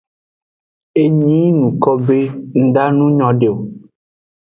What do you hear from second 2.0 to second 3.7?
be nda nu nyode o.